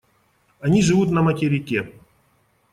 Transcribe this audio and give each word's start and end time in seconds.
Они 0.59 0.81
живут 0.81 1.11
на 1.11 1.21
материке. 1.21 1.93